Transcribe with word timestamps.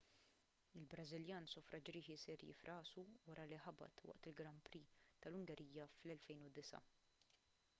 il-brażiljan 0.79 1.47
sofra 1.49 1.79
ġrieħi 1.89 2.15
serji 2.21 2.55
f'rasu 2.61 3.03
wara 3.27 3.45
li 3.51 3.59
ħabat 3.65 4.01
waqt 4.11 4.31
il-grand 4.31 4.63
prix 4.69 4.97
tal-ungerija 5.27 5.87
tal-2009 5.99 6.83